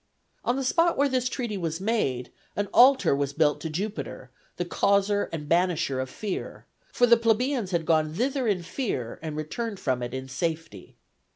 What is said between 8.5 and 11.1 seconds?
fear and returned from it in safety.